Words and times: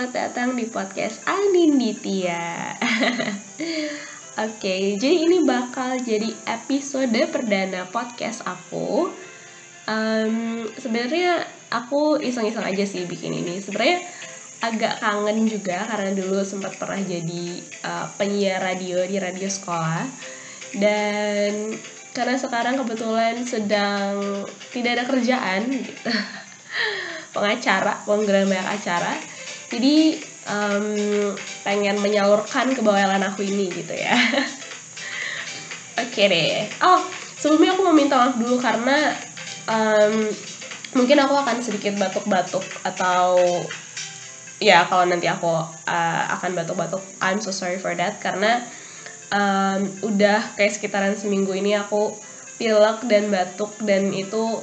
selamat 0.00 0.16
datang 0.32 0.56
di 0.56 0.64
podcast 0.64 1.20
Aninditya 1.28 2.72
Oke, 4.48 4.96
jadi 4.96 5.28
ini 5.28 5.44
bakal 5.44 6.00
jadi 6.00 6.32
episode 6.48 7.20
perdana 7.28 7.84
podcast 7.84 8.40
aku. 8.48 9.12
Um, 9.84 10.64
Sebenarnya 10.80 11.44
aku 11.68 12.16
iseng-iseng 12.16 12.64
aja 12.64 12.80
sih 12.88 13.04
bikin 13.04 13.44
ini. 13.44 13.60
Sebenarnya 13.60 14.00
agak 14.64 15.04
kangen 15.04 15.44
juga 15.44 15.84
karena 15.84 16.16
dulu 16.16 16.48
sempat 16.48 16.80
pernah 16.80 17.04
jadi 17.04 17.60
uh, 17.84 18.08
penyiar 18.16 18.56
radio 18.64 19.04
di 19.04 19.20
radio 19.20 19.52
sekolah. 19.52 20.08
Dan 20.80 21.76
karena 22.16 22.40
sekarang 22.40 22.80
kebetulan 22.80 23.44
sedang 23.44 24.48
tidak 24.72 24.96
ada 24.96 25.04
kerjaan 25.12 25.68
gitu. 25.68 26.08
Pengacara 27.36 28.00
banyak 28.08 28.64
acara 28.64 29.29
jadi 29.70 30.18
um, 30.50 30.86
pengen 31.62 31.96
menyalurkan 32.02 32.74
kebawelan 32.74 33.22
aku 33.22 33.46
ini 33.46 33.70
gitu 33.70 33.94
ya. 33.94 34.12
Oke 36.02 36.10
okay 36.10 36.26
deh. 36.26 36.54
Oh 36.82 37.00
sebelumnya 37.38 37.72
aku 37.72 37.82
mau 37.86 37.96
minta 37.96 38.18
maaf 38.20 38.36
dulu 38.36 38.58
karena 38.58 39.14
um, 39.70 40.28
mungkin 40.98 41.18
aku 41.22 41.34
akan 41.38 41.62
sedikit 41.62 41.96
batuk-batuk 41.96 42.66
atau 42.82 43.38
ya 44.60 44.84
kalau 44.90 45.08
nanti 45.08 45.24
aku 45.30 45.48
uh, 45.86 46.22
akan 46.36 46.52
batuk-batuk 46.52 47.00
I'm 47.22 47.38
so 47.38 47.54
sorry 47.54 47.78
for 47.78 47.94
that. 47.94 48.18
Karena 48.18 48.66
um, 49.30 49.86
udah 50.02 50.58
kayak 50.58 50.74
sekitaran 50.74 51.14
seminggu 51.14 51.54
ini 51.54 51.78
aku 51.78 52.12
pilek 52.60 53.08
dan 53.08 53.32
batuk 53.32 53.72
dan 53.86 54.12
itu 54.12 54.60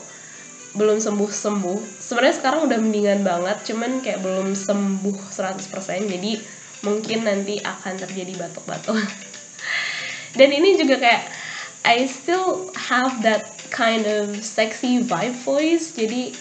belum 0.77 1.01
sembuh 1.01 1.29
sembuh 1.33 1.79
sebenarnya 1.97 2.35
sekarang 2.37 2.69
udah 2.69 2.77
mendingan 2.77 3.25
banget 3.25 3.73
cuman 3.73 3.99
kayak 4.05 4.21
belum 4.21 4.53
sembuh 4.53 5.17
100% 5.33 5.73
jadi 6.05 6.31
mungkin 6.85 7.25
nanti 7.25 7.57
akan 7.57 7.97
terjadi 7.97 8.37
batuk-batuk. 8.37 9.01
Dan 10.37 10.49
ini 10.53 10.77
juga 10.77 11.01
kayak 11.01 11.23
I 11.81 12.05
still 12.05 12.69
have 12.77 13.25
that 13.25 13.57
kind 13.73 14.05
of 14.05 14.37
sexy 14.45 15.01
vibe 15.01 15.37
voice 15.41 15.97
jadi 15.97 16.35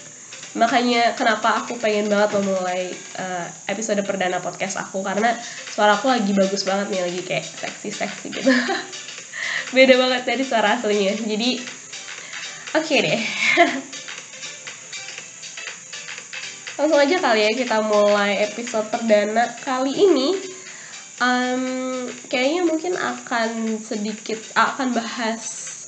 makanya 0.56 1.12
kenapa 1.12 1.64
aku 1.64 1.76
pengen 1.76 2.08
banget 2.08 2.40
memulai 2.40 2.88
uh, 3.20 3.44
episode 3.68 4.00
perdana 4.08 4.40
podcast 4.40 4.80
aku 4.80 5.04
karena 5.04 5.36
suara 5.72 6.00
aku 6.00 6.08
lagi 6.08 6.32
bagus 6.32 6.64
banget 6.64 6.96
nih 6.96 7.02
lagi 7.04 7.20
kayak 7.24 7.44
seksi 7.44 7.88
seksi 7.92 8.26
gitu. 8.32 8.50
Beda 9.76 9.94
banget 10.00 10.22
dari 10.24 10.44
suara 10.44 10.80
aslinya 10.80 11.12
jadi 11.24 11.60
oke 12.72 12.84
okay 12.84 12.98
deh 13.04 13.20
langsung 16.76 17.00
aja 17.00 17.16
kali 17.16 17.40
ya 17.40 17.52
kita 17.56 17.80
mulai 17.80 18.44
episode 18.44 18.92
perdana 18.92 19.48
kali 19.64 19.96
ini. 19.96 20.36
Um, 21.16 22.04
kayaknya 22.28 22.68
mungkin 22.68 22.92
akan 22.92 23.80
sedikit 23.80 24.36
akan 24.52 24.92
bahas 24.92 25.40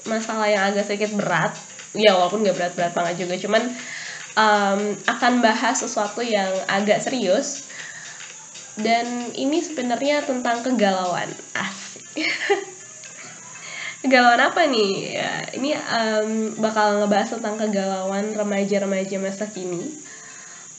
masalah 0.09 0.49
yang 0.49 0.73
agak 0.73 0.89
sedikit 0.89 1.13
berat. 1.13 1.53
Ya 1.93 2.17
walaupun 2.17 2.41
gak 2.45 2.57
berat-berat 2.57 2.93
banget 2.97 3.29
juga 3.29 3.37
cuman 3.37 3.63
um, 4.37 4.81
akan 5.05 5.33
bahas 5.45 5.85
sesuatu 5.85 6.25
yang 6.25 6.49
agak 6.65 7.05
serius. 7.05 7.69
Dan 8.81 9.29
ini 9.37 9.61
sebenarnya 9.61 10.25
tentang 10.25 10.65
kegalauan. 10.65 11.29
Asik. 11.53 12.09
Kegalauan 14.07 14.41
apa 14.41 14.65
nih? 14.71 14.93
Ya 15.21 15.33
ini 15.53 15.77
um, 15.77 16.57
bakal 16.57 17.03
ngebahas 17.03 17.37
tentang 17.37 17.61
kegalauan 17.61 18.33
remaja-remaja 18.33 19.21
masa 19.21 19.45
kini 19.51 20.08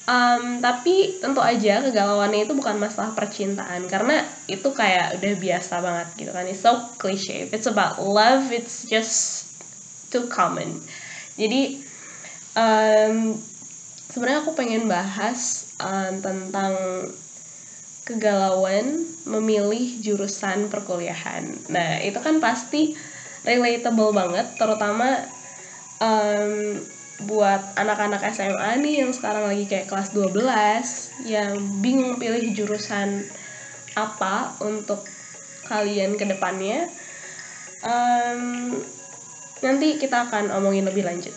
Um, 0.10 0.58
tapi 0.58 1.22
tentu 1.22 1.38
aja 1.38 1.86
kegalauannya 1.86 2.50
itu 2.50 2.58
bukan 2.58 2.82
masalah 2.82 3.14
percintaan 3.14 3.86
karena 3.86 4.26
itu 4.50 4.66
kayak 4.74 5.22
udah 5.22 5.34
biasa 5.38 5.86
banget 5.86 6.08
gitu 6.18 6.32
kan. 6.34 6.50
It's 6.50 6.66
so 6.66 6.82
cliche. 6.98 7.46
If 7.46 7.54
it's 7.54 7.70
about 7.70 8.02
love, 8.02 8.50
it's 8.50 8.90
just 8.90 9.46
too 10.10 10.26
common. 10.26 10.82
Jadi 11.38 11.86
um, 12.58 13.38
sebenarnya 14.10 14.42
aku 14.42 14.58
pengen 14.58 14.90
bahas 14.90 15.70
um, 15.78 16.18
tentang 16.26 16.74
kegalauan 18.10 19.06
memilih 19.30 20.02
jurusan 20.02 20.74
perkuliahan. 20.74 21.70
Nah 21.70 22.02
itu 22.02 22.18
kan 22.18 22.42
pasti 22.42 22.98
relatable 23.46 24.10
banget, 24.10 24.58
terutama 24.58 25.22
um, 26.02 26.82
buat 27.28 27.76
anak-anak 27.76 28.24
SMA 28.32 28.80
nih 28.80 29.04
yang 29.04 29.12
sekarang 29.12 29.52
lagi 29.52 29.68
kayak 29.68 29.92
kelas 29.92 30.16
12 30.16 31.28
yang 31.28 31.60
bingung 31.84 32.16
pilih 32.16 32.56
jurusan 32.56 33.28
apa 34.00 34.56
untuk 34.64 35.04
kalian 35.68 36.16
ke 36.16 36.24
depannya 36.24 36.88
um, 37.84 38.80
nanti 39.60 40.00
kita 40.00 40.32
akan 40.32 40.56
omongin 40.56 40.88
lebih 40.88 41.04
lanjut. 41.04 41.36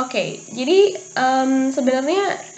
Oke, 0.00 0.16
okay, 0.16 0.28
jadi 0.48 0.96
um, 1.12 1.70
sebenarnya 1.70 2.49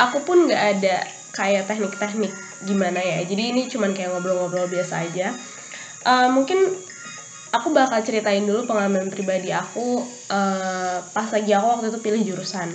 aku 0.00 0.24
pun 0.24 0.48
nggak 0.48 0.64
ada 0.78 1.04
kayak 1.36 1.68
teknik-teknik 1.68 2.32
gimana 2.64 3.00
ya. 3.00 3.20
Jadi 3.24 3.42
ini 3.52 3.62
cuman 3.68 3.92
kayak 3.92 4.16
ngobrol-ngobrol 4.16 4.66
biasa 4.68 5.04
aja. 5.04 5.32
Uh, 6.00 6.32
mungkin 6.32 6.72
aku 7.52 7.74
bakal 7.76 8.00
ceritain 8.00 8.46
dulu 8.46 8.64
pengalaman 8.64 9.12
pribadi 9.12 9.52
aku 9.52 10.00
uh, 10.32 10.98
pas 11.12 11.28
lagi 11.28 11.52
aku 11.52 11.66
waktu 11.66 11.86
itu 11.92 12.00
pilih 12.00 12.22
jurusan. 12.32 12.72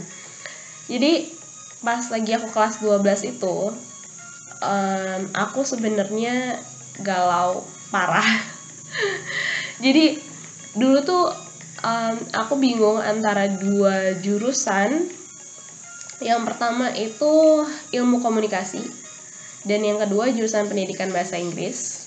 Jadi 0.85 1.33
pas 1.81 2.01
lagi 2.13 2.31
aku 2.37 2.47
kelas 2.53 2.81
12 2.81 3.33
itu 3.37 3.57
um, 4.61 5.21
aku 5.33 5.65
sebenarnya 5.65 6.61
galau 7.01 7.65
parah. 7.89 8.25
Jadi 9.83 10.21
dulu 10.77 10.97
tuh 11.01 11.25
um, 11.83 12.15
aku 12.35 12.53
bingung 12.59 12.99
antara 13.01 13.49
dua 13.49 14.15
jurusan 14.19 15.09
yang 16.23 16.47
pertama 16.47 16.91
itu 16.95 17.65
ilmu 17.91 18.23
komunikasi 18.23 19.05
dan 19.65 19.81
yang 19.81 19.97
kedua 19.97 20.29
jurusan 20.29 20.69
pendidikan 20.69 21.09
bahasa 21.09 21.41
Inggris. 21.41 22.05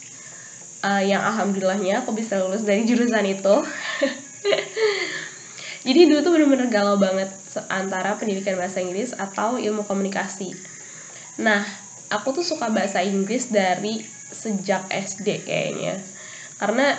Uh, 0.79 1.03
yang 1.03 1.19
alhamdulillahnya 1.27 2.07
aku 2.07 2.15
bisa 2.15 2.39
lulus 2.39 2.63
dari 2.63 2.87
jurusan 2.87 3.27
itu. 3.27 3.57
Jadi 5.87 6.01
dulu 6.07 6.21
tuh 6.23 6.33
bener-bener 6.39 6.71
galau 6.71 6.95
banget 6.95 7.35
antara 7.67 8.15
pendidikan 8.15 8.55
bahasa 8.55 8.79
Inggris 8.79 9.11
atau 9.11 9.59
ilmu 9.59 9.83
komunikasi. 9.83 10.55
Nah, 11.43 11.67
aku 12.15 12.39
tuh 12.39 12.47
suka 12.47 12.71
bahasa 12.71 13.03
Inggris 13.03 13.51
dari 13.51 14.07
sejak 14.31 14.87
SD 14.87 15.43
kayaknya. 15.43 15.99
Karena 16.63 16.95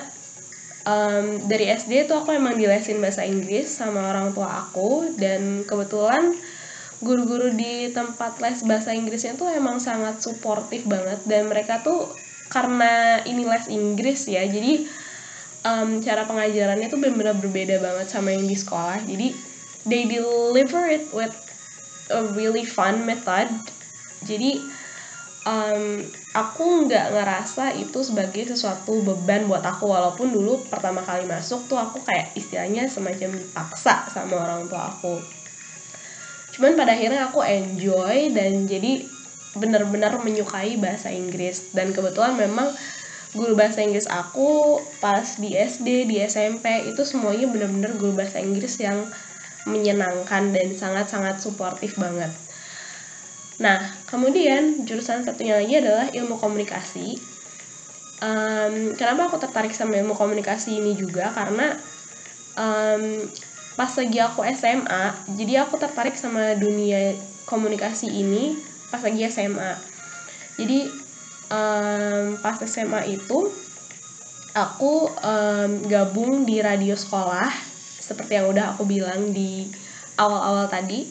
um, 0.84 1.48
dari 1.48 1.72
SD 1.72 2.08
tuh 2.12 2.24
aku 2.24 2.36
emang 2.36 2.60
dilesin 2.60 3.00
bahasa 3.00 3.24
Inggris 3.24 3.72
sama 3.72 4.12
orang 4.12 4.36
tua 4.36 4.68
aku 4.68 5.16
dan 5.16 5.64
kebetulan 5.64 6.36
guru-guru 7.00 7.56
di 7.56 7.90
tempat 7.96 8.44
les 8.44 8.60
bahasa 8.68 8.92
Inggrisnya 8.92 9.40
tuh 9.40 9.48
emang 9.48 9.80
sangat 9.80 10.20
suportif 10.20 10.84
banget. 10.86 11.24
Dan 11.24 11.48
mereka 11.48 11.80
tuh 11.80 12.12
karena 12.52 13.24
ini 13.24 13.48
les 13.48 13.66
Inggris 13.72 14.26
ya 14.28 14.44
jadi 14.44 14.84
um, 15.64 16.04
cara 16.04 16.28
pengajarannya 16.28 16.88
tuh 16.92 17.00
benar-benar 17.00 17.38
berbeda 17.40 17.80
banget 17.80 18.08
sama 18.12 18.36
yang 18.36 18.44
di 18.44 18.58
sekolah. 18.58 19.00
Jadi 19.08 19.28
they 19.88 20.06
deliver 20.06 20.84
it 20.92 21.08
with 21.16 21.32
a 22.12 22.22
really 22.36 22.68
fun 22.68 23.08
method. 23.08 23.48
Jadi 24.28 24.60
um, 25.48 26.04
aku 26.36 26.84
nggak 26.84 27.16
ngerasa 27.16 27.80
itu 27.80 28.04
sebagai 28.04 28.44
sesuatu 28.52 29.00
beban 29.08 29.48
buat 29.48 29.64
aku. 29.64 29.88
Walaupun 29.88 30.36
dulu 30.36 30.68
pertama 30.68 31.00
kali 31.00 31.24
masuk 31.24 31.64
tuh 31.72 31.80
aku 31.80 32.04
kayak 32.04 32.36
istilahnya 32.36 32.92
semacam 32.92 33.40
dipaksa 33.40 34.04
sama 34.12 34.36
orang 34.36 34.68
tua 34.68 34.92
aku 34.92 35.39
cuman 36.60 36.76
pada 36.76 36.92
akhirnya 36.92 37.32
aku 37.32 37.40
enjoy 37.40 38.36
dan 38.36 38.68
jadi 38.68 39.08
benar-benar 39.56 40.20
menyukai 40.20 40.76
bahasa 40.76 41.08
Inggris 41.08 41.72
dan 41.72 41.96
kebetulan 41.96 42.36
memang 42.36 42.68
guru 43.32 43.56
bahasa 43.56 43.80
Inggris 43.80 44.12
aku 44.12 44.84
pas 45.00 45.40
di 45.40 45.56
SD 45.56 46.04
di 46.12 46.20
SMP 46.20 46.84
itu 46.92 47.08
semuanya 47.08 47.48
benar-benar 47.48 47.96
guru 47.96 48.12
bahasa 48.20 48.44
Inggris 48.44 48.76
yang 48.84 49.08
menyenangkan 49.64 50.52
dan 50.52 50.68
sangat-sangat 50.76 51.40
suportif 51.40 51.96
banget. 51.96 52.32
Nah, 53.60 53.92
kemudian 54.08 54.88
jurusan 54.88 55.24
satunya 55.24 55.60
lagi 55.60 55.80
adalah 55.80 56.08
ilmu 56.12 56.40
komunikasi. 56.40 57.20
Um, 58.20 58.96
kenapa 59.00 59.32
aku 59.32 59.40
tertarik 59.40 59.72
sama 59.72 60.00
ilmu 60.00 60.16
komunikasi 60.16 60.80
ini 60.80 60.96
juga? 60.96 61.32
Karena 61.32 61.76
um, 62.56 63.28
pas 63.80 63.88
lagi 63.96 64.20
aku 64.20 64.44
SMA 64.52 65.04
jadi 65.40 65.64
aku 65.64 65.80
tertarik 65.80 66.20
sama 66.20 66.60
dunia 66.60 67.16
komunikasi 67.48 68.12
ini 68.12 68.60
pas 68.92 69.00
lagi 69.00 69.24
SMA 69.32 69.80
jadi 70.60 70.92
um, 71.48 72.36
pas 72.44 72.60
SMA 72.60 73.16
itu 73.16 73.48
aku 74.52 75.08
um, 75.08 75.72
gabung 75.88 76.44
di 76.44 76.60
radio 76.60 77.00
sekolah 77.00 77.48
seperti 78.10 78.42
yang 78.42 78.50
udah 78.50 78.74
aku 78.74 78.84
bilang 78.90 79.30
di 79.30 79.70
awal-awal 80.18 80.66
tadi. 80.66 81.06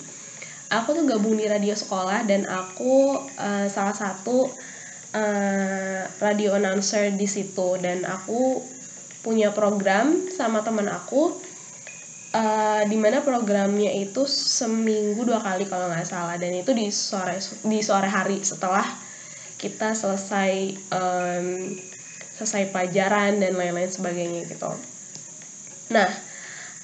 Aku 0.68 0.92
tuh 0.92 1.08
gabung 1.08 1.38
di 1.38 1.48
radio 1.48 1.72
sekolah 1.72 2.28
dan 2.28 2.44
aku 2.44 3.16
uh, 3.38 3.66
salah 3.72 3.96
satu 3.96 4.52
uh, 5.16 6.00
radio 6.20 6.60
announcer 6.60 7.14
di 7.16 7.24
situ. 7.24 7.80
Dan 7.80 8.04
aku 8.04 8.60
punya 9.24 9.54
program 9.54 10.28
sama 10.28 10.60
teman 10.60 10.90
aku 10.92 11.32
uh, 12.34 12.82
di 12.84 12.96
mana 12.98 13.24
programnya 13.24 13.92
itu 13.94 14.24
seminggu 14.28 15.24
dua 15.24 15.40
kali 15.40 15.64
kalau 15.64 15.88
nggak 15.88 16.08
salah 16.08 16.36
dan 16.36 16.52
itu 16.52 16.74
di 16.74 16.92
sore 16.92 17.40
di 17.64 17.80
sore 17.80 18.08
hari 18.08 18.40
setelah 18.44 18.84
kita 19.58 19.96
selesai 19.96 20.52
um, 20.94 21.74
selesai 22.38 22.70
pelajaran 22.70 23.42
dan 23.42 23.58
lain-lain 23.58 23.90
sebagainya 23.90 24.46
gitu. 24.46 24.70
Nah, 25.90 26.06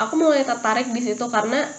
aku 0.03 0.19
mulai 0.19 0.43
tertarik 0.43 0.91
di 0.91 0.99
situ 0.99 1.23
karena 1.31 1.71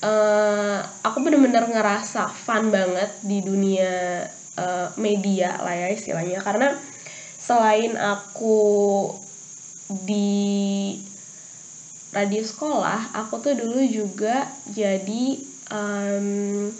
uh, 0.00 0.80
aku 1.04 1.20
bener-bener 1.20 1.68
ngerasa 1.68 2.32
fun 2.32 2.72
banget 2.72 3.12
di 3.20 3.44
dunia 3.44 4.24
uh, 4.56 4.88
media 4.96 5.60
lah 5.60 5.76
ya 5.76 5.88
istilahnya 5.92 6.40
karena 6.40 6.72
selain 7.36 7.92
aku 8.00 9.12
di 10.08 10.96
radio 12.14 12.46
sekolah, 12.46 13.10
aku 13.10 13.42
tuh 13.42 13.58
dulu 13.58 13.82
juga 13.82 14.46
jadi 14.70 15.34
um, 15.74 16.70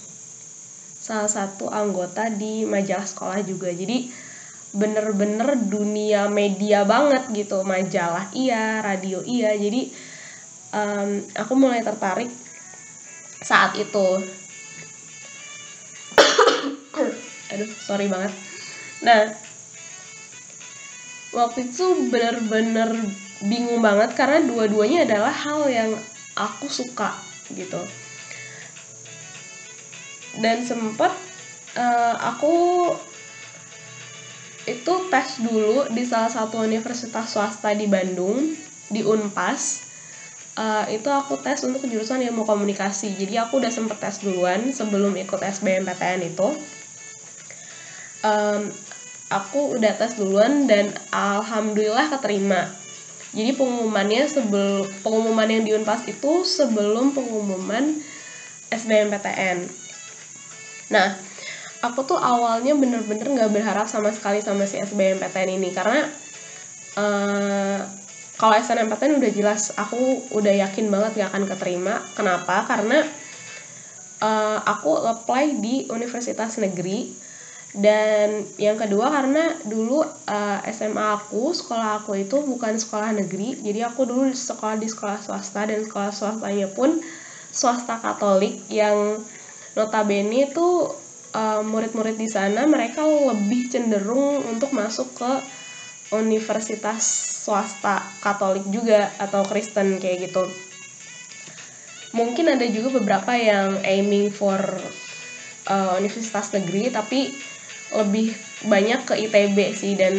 salah 1.02 1.26
satu 1.26 1.66
anggota 1.66 2.30
di 2.30 2.62
majalah 2.62 3.04
sekolah 3.04 3.42
juga. 3.42 3.74
Jadi 3.74 4.08
bener-bener 4.70 5.58
dunia 5.58 6.30
media 6.30 6.86
banget 6.86 7.34
gitu. 7.34 7.66
Majalah 7.66 8.30
iya 8.30 8.78
radio 8.78 9.26
iya. 9.26 9.58
Jadi 9.58 9.90
um, 10.70 11.18
aku 11.34 11.52
mulai 11.58 11.82
tertarik 11.82 12.30
saat 13.42 13.74
itu. 13.74 14.08
Aduh 17.50 17.70
sorry 17.82 18.06
banget. 18.06 18.30
Nah 19.02 19.34
waktu 21.34 21.66
itu 21.66 21.86
bener-bener 22.14 22.94
bingung 23.42 23.82
banget 23.82 24.14
karena 24.14 24.44
dua-duanya 24.46 25.08
adalah 25.08 25.34
hal 25.34 25.66
yang 25.66 25.90
aku 26.38 26.70
suka 26.70 27.14
gitu. 27.50 27.80
Dan 30.38 30.66
sempet 30.66 31.10
uh, 31.78 32.14
aku 32.34 32.54
itu 34.64 34.94
tes 35.12 35.28
dulu 35.44 35.86
di 35.92 36.02
salah 36.08 36.32
satu 36.32 36.64
universitas 36.64 37.30
swasta 37.30 37.70
di 37.76 37.86
Bandung 37.86 38.54
di 38.90 39.02
Unpas. 39.04 39.84
Uh, 40.54 40.86
itu 40.86 41.10
aku 41.10 41.34
tes 41.42 41.66
untuk 41.66 41.82
jurusan 41.90 42.22
ilmu 42.22 42.46
komunikasi. 42.46 43.18
Jadi 43.18 43.38
aku 43.42 43.58
udah 43.58 43.70
sempet 43.74 43.98
tes 43.98 44.22
duluan 44.22 44.70
sebelum 44.70 45.14
ikut 45.18 45.42
SBMPTN 45.42 46.20
itu. 46.30 46.48
Um, 48.24 48.70
aku 49.28 49.76
udah 49.76 49.92
tes 49.98 50.16
duluan 50.16 50.70
dan 50.70 50.94
alhamdulillah 51.10 52.08
keterima 52.08 52.83
jadi 53.34 53.52
pengumumannya 53.58 54.30
sebelum 54.30 54.86
pengumuman 55.02 55.50
yang 55.50 55.62
di 55.66 55.74
Unpas 55.74 56.06
itu 56.06 56.46
sebelum 56.46 57.12
pengumuman 57.12 57.98
SBMPTN 58.70 59.84
Nah, 60.92 61.16
aku 61.80 62.04
tuh 62.04 62.18
awalnya 62.20 62.76
bener-bener 62.76 63.24
nggak 63.24 63.52
berharap 63.52 63.86
sama 63.88 64.12
sekali 64.12 64.44
sama 64.44 64.68
si 64.68 64.76
SBMPTN 64.80 65.56
ini 65.56 65.72
karena 65.72 66.06
uh, 66.98 67.78
kalau 68.34 68.54
SNMPTN 68.58 69.22
udah 69.22 69.30
jelas 69.30 69.70
aku 69.78 70.26
udah 70.34 70.54
yakin 70.66 70.90
banget 70.90 71.22
gak 71.22 71.30
akan 71.30 71.44
keterima. 71.46 72.02
Kenapa? 72.18 72.66
Karena 72.66 73.06
uh, 74.18 74.58
aku 74.58 74.90
apply 75.06 75.62
di 75.62 75.86
universitas 75.86 76.58
negeri 76.58 77.14
dan 77.74 78.46
yang 78.54 78.78
kedua 78.78 79.10
karena 79.10 79.50
dulu 79.66 80.06
uh, 80.06 80.06
eh, 80.62 80.70
SMA 80.70 81.18
aku 81.18 81.50
sekolah 81.50 82.06
aku 82.06 82.14
itu 82.22 82.38
bukan 82.46 82.78
sekolah 82.78 83.10
negeri 83.10 83.58
jadi 83.58 83.90
aku 83.90 84.06
dulu 84.06 84.30
sekolah 84.30 84.78
di 84.78 84.86
sekolah 84.86 85.18
swasta 85.18 85.66
dan 85.66 85.82
sekolah 85.82 86.14
swastanya 86.14 86.70
pun 86.70 87.02
swasta 87.50 87.98
Katolik 87.98 88.62
yang 88.70 89.18
notabene 89.74 90.46
itu 90.46 90.86
uh, 91.34 91.66
murid-murid 91.66 92.14
di 92.14 92.30
sana 92.30 92.62
mereka 92.70 93.02
lebih 93.02 93.66
cenderung 93.66 94.46
untuk 94.54 94.70
masuk 94.70 95.10
ke 95.18 95.32
universitas 96.14 97.02
swasta 97.42 98.06
Katolik 98.22 98.62
juga 98.70 99.10
atau 99.18 99.42
Kristen 99.42 99.98
kayak 99.98 100.30
gitu. 100.30 100.46
Mungkin 102.14 102.54
ada 102.54 102.62
juga 102.70 103.02
beberapa 103.02 103.34
yang 103.34 103.82
aiming 103.82 104.30
for 104.30 104.62
uh, 105.66 105.98
universitas 105.98 106.54
negeri 106.54 106.94
tapi 106.94 107.34
lebih 107.94 108.34
banyak 108.66 109.06
ke 109.06 109.14
ITB 109.28 109.58
sih 109.76 109.94
dan 109.94 110.14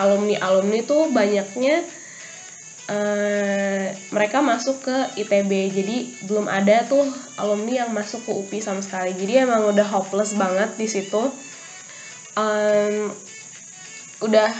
alumni 0.00 0.40
alumni 0.40 0.80
tuh 0.84 1.12
banyaknya 1.12 1.84
uh, 2.90 3.94
mereka 4.10 4.42
masuk 4.42 4.82
ke 4.88 4.96
ITB 5.20 5.52
jadi 5.70 5.96
belum 6.26 6.50
ada 6.50 6.82
tuh 6.88 7.06
alumni 7.38 7.86
yang 7.86 7.94
masuk 7.94 8.26
ke 8.26 8.32
UPI 8.34 8.60
sama 8.60 8.82
sekali. 8.82 9.14
Jadi 9.14 9.46
emang 9.46 9.70
udah 9.70 9.86
hopeless 9.86 10.34
banget 10.34 10.74
di 10.76 10.88
situ. 10.90 11.30
Um, 12.34 13.14
udah 14.20 14.52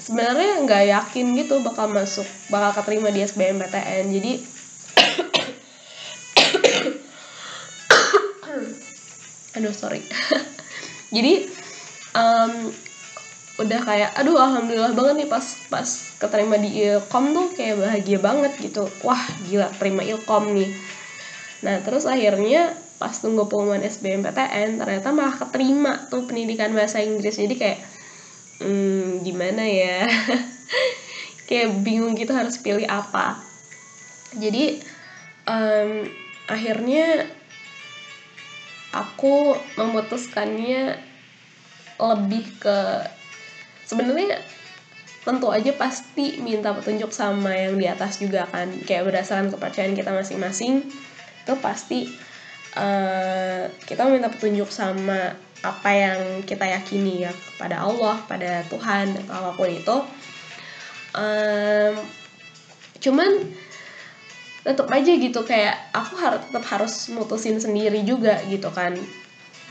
sebenarnya 0.00 0.64
nggak 0.64 0.84
yakin 0.92 1.36
gitu 1.36 1.60
bakal 1.64 1.88
masuk 1.88 2.26
bakal 2.52 2.72
keterima 2.80 3.08
di 3.08 3.24
SBMPTN 3.24 4.12
jadi 4.12 4.32
aduh 9.56 9.72
sorry 9.72 10.04
jadi 11.10 11.48
um, 12.14 12.72
udah 13.54 13.80
kayak 13.86 14.10
aduh 14.18 14.34
alhamdulillah 14.34 14.90
banget 14.98 15.14
nih 15.24 15.28
pas 15.30 15.46
pas 15.70 15.86
keterima 16.18 16.58
di 16.58 16.74
ilkom 16.74 17.30
tuh 17.30 17.46
kayak 17.54 17.76
bahagia 17.78 18.18
banget 18.18 18.52
gitu. 18.58 18.90
Wah 19.06 19.22
gila 19.46 19.70
terima 19.78 20.02
ilkom 20.02 20.50
nih. 20.54 20.70
Nah 21.62 21.78
terus 21.86 22.02
akhirnya 22.10 22.74
pas 22.98 23.14
tunggu 23.14 23.46
pengumuman 23.46 23.82
SBMPTN 23.82 24.80
ternyata 24.80 25.08
malah 25.14 25.36
keterima 25.38 26.10
tuh 26.10 26.26
pendidikan 26.26 26.74
bahasa 26.74 26.98
Inggris. 26.98 27.38
Jadi 27.38 27.54
kayak 27.54 27.78
hmm, 28.62 29.22
gimana 29.22 29.62
ya? 29.66 30.06
Kayak 31.44 31.84
bingung 31.84 32.16
gitu 32.16 32.32
harus 32.32 32.56
pilih 32.56 32.88
apa. 32.88 33.36
Jadi 34.32 34.80
um, 35.44 36.08
akhirnya 36.48 37.28
aku 38.94 39.58
memutuskannya 39.74 40.94
lebih 41.98 42.46
ke 42.62 42.78
sebenarnya 43.82 44.38
tentu 45.24 45.48
aja 45.50 45.72
pasti 45.74 46.38
minta 46.38 46.70
petunjuk 46.76 47.10
sama 47.10 47.50
yang 47.50 47.74
di 47.80 47.90
atas 47.90 48.22
juga 48.22 48.46
kan. 48.46 48.70
Kayak 48.86 49.10
berdasarkan 49.10 49.50
kepercayaan 49.50 49.98
kita 49.98 50.14
masing-masing 50.14 50.86
itu 51.44 51.54
pasti 51.60 52.08
uh, 52.78 53.66
kita 53.84 54.06
minta 54.06 54.30
petunjuk 54.30 54.70
sama 54.70 55.34
apa 55.64 55.90
yang 55.96 56.44
kita 56.44 56.68
yakini 56.68 57.24
ya 57.24 57.32
kepada 57.32 57.88
Allah 57.88 58.20
pada 58.28 58.62
Tuhan 58.68 59.16
atau 59.24 59.32
apa 59.32 59.50
pun 59.56 59.68
itu. 59.72 59.96
Um, 61.14 61.94
cuman 63.00 63.30
tetap 64.64 64.88
aja 64.88 65.12
gitu 65.12 65.44
kayak 65.44 65.92
aku 65.92 66.16
harus 66.16 66.40
tetap 66.48 66.64
harus 66.72 66.94
mutusin 67.12 67.60
sendiri 67.60 68.00
juga 68.02 68.40
gitu 68.48 68.72
kan. 68.72 68.96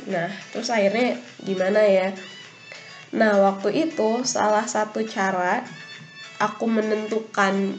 Nah 0.06 0.30
terus 0.54 0.70
akhirnya 0.70 1.18
gimana 1.42 1.82
ya? 1.82 2.14
Nah, 3.14 3.38
waktu 3.46 3.90
itu 3.90 4.26
salah 4.26 4.66
satu 4.66 5.06
cara 5.06 5.62
aku 6.42 6.66
menentukan 6.66 7.78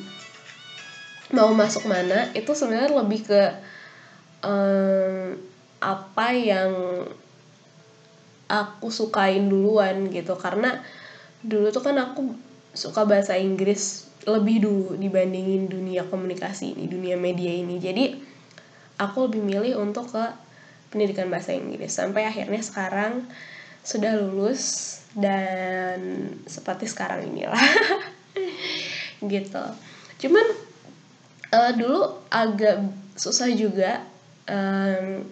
mau 1.35 1.51
masuk 1.51 1.91
mana 1.91 2.31
itu 2.39 2.55
sebenarnya 2.55 2.95
lebih 2.95 3.27
ke 3.27 3.43
um, 4.47 5.35
apa 5.83 6.27
yang 6.39 6.71
aku 8.47 8.95
sukain 8.95 9.51
duluan 9.51 10.07
gitu. 10.15 10.39
Karena 10.39 10.79
dulu 11.43 11.75
tuh 11.75 11.83
kan 11.83 11.99
aku 11.99 12.31
suka 12.71 13.03
bahasa 13.03 13.35
Inggris 13.35 14.07
lebih 14.25 14.57
dulu 14.65 14.89
dibandingin 14.97 15.69
dunia 15.69 16.09
komunikasi 16.09 16.73
ini 16.73 16.89
dunia 16.89 17.17
media 17.17 17.53
ini. 17.53 17.77
Jadi 17.77 18.05
aku 19.01 19.29
lebih 19.29 19.43
milih 19.45 19.81
untuk 19.81 20.13
ke 20.13 20.25
pendidikan 20.89 21.29
bahasa 21.29 21.53
Inggris. 21.53 21.93
Sampai 21.93 22.25
akhirnya 22.25 22.63
sekarang 22.63 23.27
sudah 23.85 24.17
lulus 24.17 24.97
dan 25.13 26.31
seperti 26.49 26.89
sekarang 26.89 27.29
inilah. 27.29 27.61
Gitu. 29.25 29.65
Cuman 30.25 30.47
uh, 31.53 31.73
dulu 31.77 32.25
agak 32.33 32.81
susah 33.15 33.51
juga 33.53 34.03
um, 34.49 35.23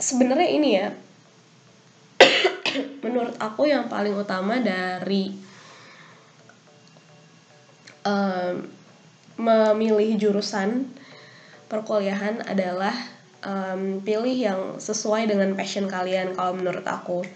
sebenarnya 0.00 0.48
ini 0.52 0.70
ya 0.76 0.88
menurut 3.04 3.36
aku 3.40 3.68
yang 3.68 3.88
paling 3.88 4.16
utama 4.16 4.60
dari 4.60 5.45
um, 8.06 8.54
memilih 9.36 10.16
jurusan 10.16 10.86
perkuliahan 11.66 12.46
adalah 12.46 12.94
um, 13.42 14.00
pilih 14.00 14.32
yang 14.32 14.60
sesuai 14.78 15.26
dengan 15.28 15.52
passion 15.58 15.90
kalian 15.90 16.38
kalau 16.38 16.54
menurut 16.56 16.86
aku. 16.86 17.26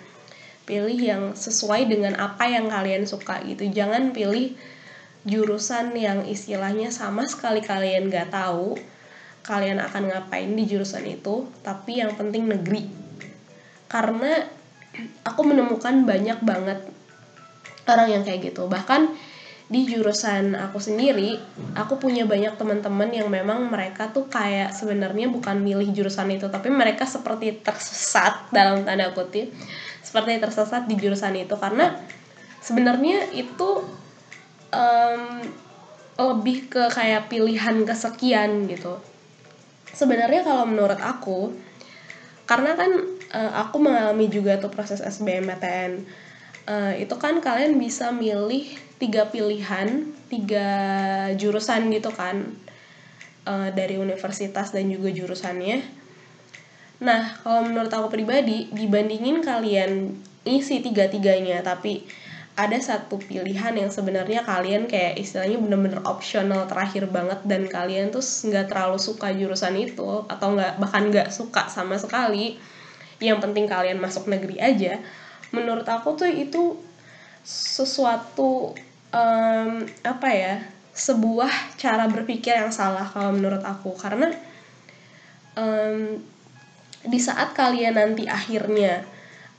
Pilih 0.65 0.97
yang 0.97 1.23
sesuai 1.35 1.91
dengan 1.91 2.15
apa 2.23 2.47
yang 2.47 2.71
kalian 2.71 3.03
suka 3.03 3.43
gitu. 3.43 3.67
Jangan 3.67 4.15
pilih 4.15 4.55
jurusan 5.27 5.93
yang 5.99 6.25
istilahnya 6.25 6.95
sama 6.95 7.27
sekali 7.27 7.61
kalian 7.61 8.09
gak 8.09 8.33
tahu 8.33 8.79
kalian 9.45 9.81
akan 9.83 10.09
ngapain 10.09 10.53
di 10.53 10.65
jurusan 10.69 11.05
itu 11.11 11.51
tapi 11.67 11.99
yang 11.99 12.15
penting 12.15 12.47
negeri. 12.47 12.87
Karena 13.91 14.47
aku 15.27 15.43
menemukan 15.43 16.07
banyak 16.07 16.39
banget 16.47 16.87
orang 17.91 18.09
yang 18.15 18.23
kayak 18.23 18.55
gitu. 18.55 18.71
Bahkan 18.71 19.11
di 19.71 19.87
jurusan 19.87 20.59
aku 20.59 20.83
sendiri 20.83 21.39
aku 21.79 22.03
punya 22.03 22.27
banyak 22.27 22.59
teman-teman 22.59 23.07
yang 23.15 23.31
memang 23.31 23.71
mereka 23.71 24.11
tuh 24.11 24.27
kayak 24.27 24.75
sebenarnya 24.75 25.31
bukan 25.31 25.63
milih 25.63 25.95
jurusan 25.95 26.27
itu 26.35 26.51
tapi 26.51 26.75
mereka 26.75 27.07
seperti 27.07 27.63
tersesat 27.63 28.47
dalam 28.57 28.83
tanda 28.83 29.15
kutip 29.15 29.55
seperti 30.11 30.43
tersesat 30.43 30.91
di 30.91 30.99
jurusan 30.99 31.39
itu. 31.39 31.55
Karena 31.55 31.95
sebenarnya 32.59 33.31
itu 33.31 33.87
um, 34.75 35.25
lebih 36.19 36.67
ke 36.67 36.91
kayak 36.91 37.31
pilihan 37.31 37.87
kesekian 37.87 38.67
gitu. 38.67 38.99
Sebenarnya 39.95 40.43
kalau 40.43 40.67
menurut 40.67 40.99
aku 40.99 41.55
karena 42.51 42.75
kan 42.75 42.91
uh, 43.31 43.53
aku 43.63 43.79
mengalami 43.79 44.27
juga 44.27 44.59
tuh 44.59 44.75
proses 44.75 44.99
SBMPTN 44.99 46.03
uh, 46.67 46.93
itu 46.99 47.15
kan 47.15 47.39
kalian 47.39 47.79
bisa 47.79 48.11
milih 48.11 48.75
tiga 49.01 49.33
pilihan 49.33 50.13
tiga 50.29 50.69
jurusan 51.35 51.89
gitu 51.91 52.13
kan 52.13 52.53
uh, 53.49 53.73
dari 53.73 53.97
universitas 53.97 54.71
dan 54.71 54.93
juga 54.93 55.09
jurusannya. 55.09 55.81
Nah 57.01 57.41
kalau 57.41 57.65
menurut 57.65 57.89
aku 57.89 58.13
pribadi 58.13 58.69
dibandingin 58.71 59.41
kalian 59.41 60.21
isi 60.45 60.85
tiga 60.85 61.09
tiganya 61.09 61.65
tapi 61.65 62.05
ada 62.61 62.77
satu 62.77 63.17
pilihan 63.17 63.73
yang 63.73 63.89
sebenarnya 63.89 64.45
kalian 64.45 64.85
kayak 64.85 65.17
istilahnya 65.17 65.57
bener-bener 65.57 66.05
optional 66.05 66.69
terakhir 66.69 67.09
banget 67.09 67.41
dan 67.49 67.65
kalian 67.65 68.13
tuh 68.13 68.21
nggak 68.21 68.69
terlalu 68.69 69.01
suka 69.01 69.33
jurusan 69.33 69.81
itu 69.81 70.29
atau 70.29 70.53
nggak 70.53 70.77
bahkan 70.77 71.09
nggak 71.09 71.33
suka 71.33 71.73
sama 71.73 71.97
sekali 71.97 72.61
yang 73.17 73.41
penting 73.41 73.65
kalian 73.65 73.97
masuk 73.97 74.29
negeri 74.29 74.61
aja. 74.61 75.01
Menurut 75.57 75.89
aku 75.89 76.21
tuh 76.21 76.29
itu 76.29 76.77
sesuatu 77.45 78.77
um, 79.15 79.87
apa 80.03 80.29
ya 80.31 80.55
sebuah 80.91 81.79
cara 81.79 82.11
berpikir 82.11 82.59
yang 82.59 82.75
salah 82.75 83.07
kalau 83.07 83.35
menurut 83.35 83.63
aku. 83.63 83.95
Karena 83.95 84.31
um, 85.55 86.19
di 87.07 87.19
saat 87.21 87.57
kalian 87.57 87.97
nanti 87.97 88.29
akhirnya 88.29 89.07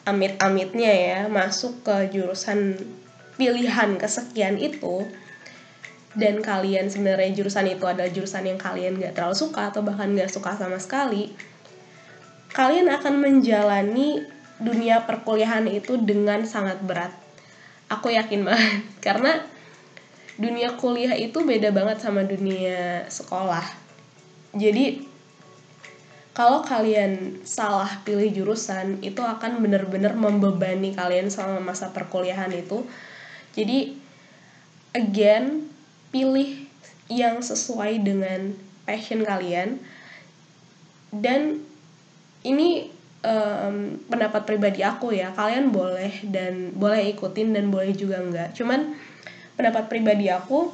amit-amitnya 0.06 0.92
ya 0.92 1.20
masuk 1.30 1.86
ke 1.86 2.10
jurusan 2.14 2.78
pilihan 3.38 3.98
kesekian 3.98 4.58
itu 4.58 5.06
dan 6.18 6.44
kalian 6.44 6.92
sebenarnya 6.92 7.32
jurusan 7.32 7.72
itu 7.72 7.86
adalah 7.88 8.12
jurusan 8.12 8.44
yang 8.44 8.60
kalian 8.60 9.00
gak 9.00 9.16
terlalu 9.16 9.38
suka 9.38 9.72
atau 9.72 9.82
bahkan 9.86 10.12
gak 10.12 10.28
suka 10.28 10.58
sama 10.60 10.76
sekali 10.82 11.32
kalian 12.52 12.92
akan 12.92 13.16
menjalani 13.24 14.28
dunia 14.60 15.08
perkuliahan 15.08 15.66
itu 15.72 15.96
dengan 16.04 16.44
sangat 16.44 16.84
berat 16.84 17.16
aku 17.92 18.16
yakin 18.16 18.48
banget. 18.48 18.82
Karena 19.06 19.44
dunia 20.40 20.74
kuliah 20.80 21.14
itu 21.14 21.44
beda 21.44 21.76
banget 21.76 22.00
sama 22.00 22.24
dunia 22.24 23.06
sekolah. 23.12 23.64
Jadi 24.56 25.12
kalau 26.32 26.64
kalian 26.64 27.44
salah 27.44 28.00
pilih 28.08 28.32
jurusan 28.32 29.04
itu 29.04 29.20
akan 29.20 29.60
benar-benar 29.60 30.16
membebani 30.16 30.96
kalian 30.96 31.28
selama 31.28 31.60
masa 31.60 31.92
perkuliahan 31.92 32.50
itu. 32.56 32.88
Jadi 33.52 34.00
again 34.96 35.68
pilih 36.08 36.72
yang 37.12 37.44
sesuai 37.44 38.00
dengan 38.00 38.56
passion 38.88 39.28
kalian. 39.28 39.84
Dan 41.12 41.68
ini 42.48 42.88
um, 43.26 43.98
pendapat 44.10 44.46
pribadi 44.46 44.82
aku 44.82 45.14
ya 45.14 45.34
kalian 45.34 45.70
boleh 45.70 46.26
dan 46.30 46.74
boleh 46.74 47.14
ikutin 47.14 47.54
dan 47.54 47.70
boleh 47.70 47.94
juga 47.94 48.22
enggak. 48.22 48.54
Cuman 48.58 48.98
pendapat 49.58 49.88
pribadi 49.88 50.28
aku 50.30 50.74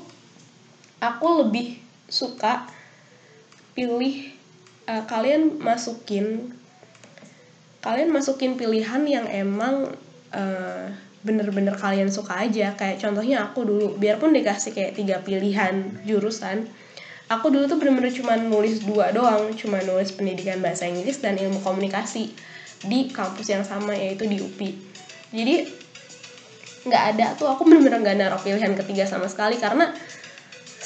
aku 1.04 1.28
lebih 1.46 1.78
suka 2.08 2.66
pilih 3.76 4.32
uh, 4.90 5.04
kalian 5.06 5.62
masukin 5.62 6.56
kalian 7.84 8.10
masukin 8.10 8.58
pilihan 8.58 9.06
yang 9.06 9.26
emang 9.30 9.94
uh, 10.34 10.86
bener-bener 11.22 11.76
kalian 11.76 12.10
suka 12.10 12.48
aja. 12.48 12.74
Kayak 12.74 13.04
contohnya 13.04 13.44
aku 13.48 13.68
dulu 13.68 13.86
biarpun 14.00 14.34
dikasih 14.34 14.72
kayak 14.74 14.96
tiga 14.96 15.20
pilihan 15.22 16.04
jurusan 16.08 16.68
aku 17.28 17.52
dulu 17.52 17.68
tuh 17.68 17.78
bener-bener 17.80 18.12
cuma 18.12 18.40
nulis 18.40 18.84
dua 18.84 19.12
doang 19.12 19.52
cuma 19.56 19.84
nulis 19.84 20.16
pendidikan 20.16 20.60
bahasa 20.64 20.88
Inggris 20.88 21.20
dan 21.20 21.36
ilmu 21.36 21.60
komunikasi 21.64 22.32
di 22.88 23.12
kampus 23.12 23.48
yang 23.52 23.64
sama 23.68 23.96
yaitu 23.96 24.28
di 24.28 24.40
UPI 24.40 24.70
jadi 25.36 25.68
nggak 26.88 27.04
ada 27.16 27.26
tuh 27.36 27.52
aku 27.52 27.68
bener-bener 27.68 28.00
nggak 28.00 28.16
naruh 28.16 28.40
pilihan 28.40 28.72
ketiga 28.80 29.04
sama 29.04 29.28
sekali 29.28 29.60
karena 29.60 29.92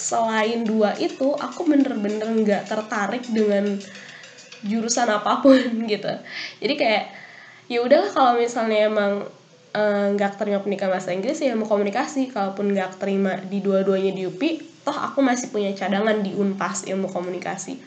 selain 0.01 0.65
dua 0.65 0.97
itu 0.97 1.37
aku 1.37 1.69
bener-bener 1.69 2.25
nggak 2.25 2.65
tertarik 2.65 3.21
dengan 3.29 3.77
jurusan 4.65 5.09
apa 5.09 5.45
pun 5.45 5.57
gitu. 5.91 6.09
Jadi 6.57 6.73
kayak 6.73 7.05
ya 7.69 7.79
udahlah 7.85 8.09
kalau 8.09 8.33
misalnya 8.41 8.89
emang 8.89 9.29
eh, 9.77 10.05
nggak 10.17 10.31
uh, 10.33 10.37
terima 10.41 10.59
pendidikan 10.65 10.89
bahasa 10.89 11.13
Inggris 11.13 11.37
ya 11.37 11.53
mau 11.53 11.69
komunikasi. 11.69 12.33
Kalaupun 12.33 12.73
nggak 12.73 12.97
terima 12.97 13.37
di 13.37 13.61
dua-duanya 13.61 14.11
di 14.11 14.25
UPI 14.25 14.70
toh 14.81 14.95
aku 14.95 15.21
masih 15.21 15.53
punya 15.53 15.71
cadangan 15.77 16.21
di 16.21 16.33
Unpas 16.33 16.85
ilmu 16.89 17.09
komunikasi. 17.09 17.77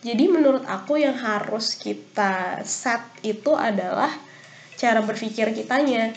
Jadi 0.00 0.24
menurut 0.32 0.64
aku 0.64 0.96
yang 0.96 1.12
harus 1.12 1.76
kita 1.76 2.64
set 2.64 3.04
itu 3.20 3.52
adalah 3.52 4.08
cara 4.80 5.04
berpikir 5.04 5.52
kitanya. 5.52 6.16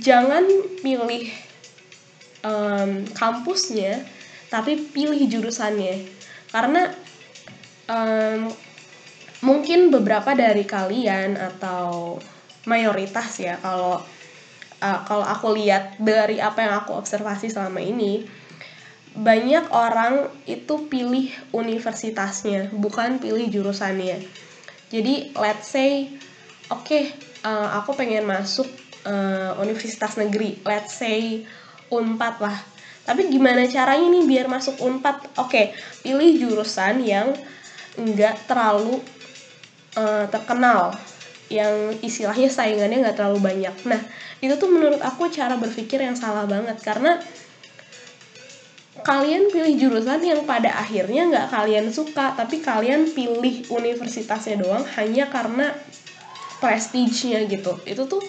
Jangan 0.00 0.48
pilih 0.80 1.28
um, 2.40 3.04
kampusnya 3.12 4.00
tapi 4.48 4.80
pilih 4.80 5.20
jurusannya. 5.28 6.08
Karena 6.48 6.88
um, 7.86 8.48
mungkin 9.44 9.92
beberapa 9.92 10.32
dari 10.32 10.64
kalian 10.64 11.36
atau 11.36 12.16
mayoritas 12.64 13.40
ya 13.40 13.56
kalau 13.60 14.00
uh, 14.80 15.00
kalau 15.04 15.24
aku 15.24 15.54
lihat 15.54 16.00
dari 16.00 16.40
apa 16.40 16.64
yang 16.64 16.74
aku 16.82 16.96
observasi 16.96 17.52
selama 17.52 17.78
ini 17.78 18.24
banyak 19.10 19.68
orang 19.74 20.30
itu 20.46 20.86
pilih 20.86 21.28
universitasnya 21.50 22.70
bukan 22.72 23.18
pilih 23.18 23.46
jurusannya. 23.50 24.22
Jadi 24.90 25.34
let's 25.38 25.70
say 25.70 26.10
oke 26.70 26.86
okay, 26.86 27.10
uh, 27.42 27.78
aku 27.82 27.94
pengen 27.98 28.26
masuk 28.26 28.66
uh, 29.06 29.58
universitas 29.58 30.14
negeri 30.18 30.58
let's 30.62 30.94
say 30.94 31.42
unpad 31.90 32.38
lah. 32.38 32.58
Tapi 33.04 33.26
gimana 33.26 33.66
caranya 33.66 34.06
nih 34.06 34.24
biar 34.26 34.46
masuk 34.46 34.78
unpad? 34.78 35.26
Oke 35.42 35.50
okay, 35.50 35.64
pilih 36.06 36.30
jurusan 36.38 37.02
yang 37.02 37.34
nggak 37.98 38.46
terlalu 38.46 39.02
uh, 39.98 40.30
terkenal 40.30 40.94
yang 41.50 41.98
istilahnya 41.98 42.46
saingannya 42.46 43.02
nggak 43.02 43.18
terlalu 43.18 43.42
banyak. 43.42 43.74
Nah 43.90 44.00
itu 44.38 44.54
tuh 44.54 44.70
menurut 44.70 45.02
aku 45.02 45.26
cara 45.28 45.58
berpikir 45.58 45.98
yang 45.98 46.14
salah 46.14 46.46
banget 46.46 46.78
karena 46.78 47.18
kalian 49.02 49.50
pilih 49.50 49.74
jurusan 49.76 50.22
yang 50.22 50.46
pada 50.46 50.70
akhirnya 50.78 51.26
nggak 51.26 51.48
kalian 51.50 51.90
suka 51.90 52.38
tapi 52.38 52.62
kalian 52.62 53.10
pilih 53.10 53.66
universitasnya 53.66 54.62
doang 54.62 54.86
hanya 54.94 55.26
karena 55.26 55.74
prestige-nya 56.62 57.50
gitu. 57.50 57.74
Itu 57.82 58.06
tuh 58.06 58.22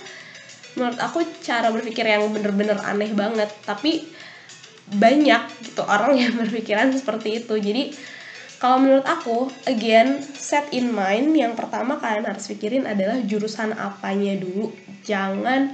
menurut 0.73 0.97
aku 0.97 1.21
cara 1.45 1.69
berpikir 1.69 2.07
yang 2.07 2.25
bener-bener 2.33 2.79
aneh 2.81 3.13
banget 3.13 3.51
tapi 3.67 4.07
banyak 4.91 5.43
gitu 5.61 5.85
orang 5.85 6.17
yang 6.25 6.33
berpikiran 6.41 6.89
seperti 6.89 7.45
itu. 7.45 7.53
Jadi 7.53 7.93
kalau 8.61 8.77
menurut 8.77 9.01
aku 9.09 9.49
again 9.65 10.21
set 10.21 10.69
in 10.69 10.93
mind 10.93 11.33
yang 11.33 11.57
pertama 11.57 11.97
kalian 11.97 12.29
harus 12.29 12.45
pikirin 12.45 12.85
adalah 12.85 13.17
jurusan 13.25 13.73
apanya 13.73 14.37
dulu. 14.37 14.69
Jangan 15.01 15.73